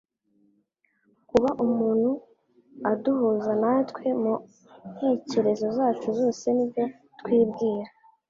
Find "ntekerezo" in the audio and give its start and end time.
4.95-5.65